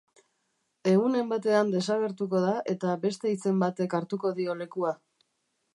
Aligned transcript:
Egunen 0.91 1.29
batean 1.33 1.69
desagertuko 1.75 2.41
da 2.47 2.55
eta 2.75 2.97
beste 3.05 3.35
hitzen 3.35 3.61
batek 3.65 3.95
hartuko 3.99 4.35
dio 4.41 4.57
lekua. 4.65 4.99